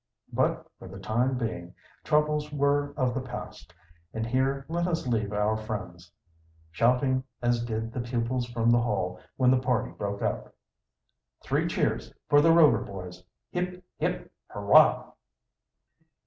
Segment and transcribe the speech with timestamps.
[0.33, 3.71] But for the time being troubles were of the past,
[4.15, 6.11] and here let us leave our friends,
[6.71, 10.55] shouting as did the pupils from the Hall when the party broke up:
[11.43, 13.23] "Three cheers for the Rover Boys!
[13.51, 15.11] Hip, hip, hurrah!"